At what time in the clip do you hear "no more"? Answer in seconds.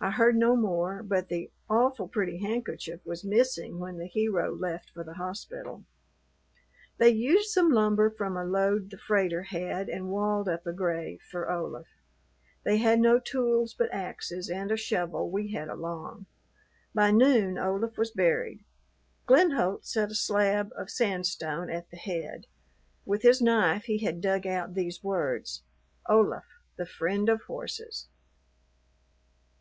0.34-1.00